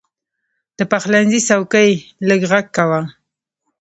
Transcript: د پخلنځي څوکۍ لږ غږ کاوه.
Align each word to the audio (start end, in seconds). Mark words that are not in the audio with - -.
د 0.77 0.79
پخلنځي 0.91 1.39
څوکۍ 1.47 1.91
لږ 2.27 2.41
غږ 2.51 2.65
کاوه. 2.75 3.01